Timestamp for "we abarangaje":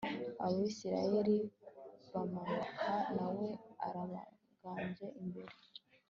3.37-5.05